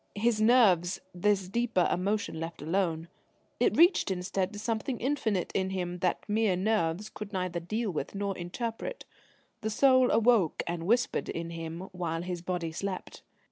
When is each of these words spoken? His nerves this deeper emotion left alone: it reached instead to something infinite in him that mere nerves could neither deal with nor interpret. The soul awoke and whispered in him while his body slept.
His 0.15 0.41
nerves 0.41 0.99
this 1.13 1.47
deeper 1.47 1.87
emotion 1.91 2.39
left 2.39 2.63
alone: 2.63 3.07
it 3.59 3.77
reached 3.77 4.09
instead 4.09 4.51
to 4.51 4.57
something 4.57 4.99
infinite 4.99 5.51
in 5.53 5.69
him 5.69 5.99
that 5.99 6.27
mere 6.27 6.55
nerves 6.55 7.07
could 7.07 7.31
neither 7.31 7.59
deal 7.59 7.91
with 7.91 8.15
nor 8.15 8.35
interpret. 8.35 9.05
The 9.61 9.69
soul 9.69 10.09
awoke 10.09 10.63
and 10.65 10.87
whispered 10.87 11.29
in 11.29 11.51
him 11.51 11.81
while 11.91 12.23
his 12.23 12.41
body 12.41 12.71
slept. 12.71 13.21